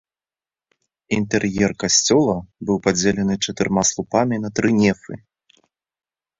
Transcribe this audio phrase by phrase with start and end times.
[1.17, 2.35] Інтэр'ер касцёла
[2.69, 5.13] быў падзелены чатырма слупамі на тры нефы.